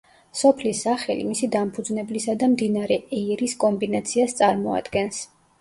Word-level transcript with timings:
სოფლის 0.37 0.79
სახელი 0.85 1.27
მისი 1.27 1.49
დამფუძნებლისა 1.57 2.35
და 2.45 2.49
მდინარე 2.55 2.99
ეირის 3.21 3.55
კომბინაციას 3.65 4.37
წარმოადგენს. 4.41 5.25